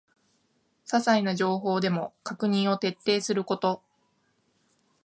[0.83, 3.83] ささいな情報でも確認を徹底すること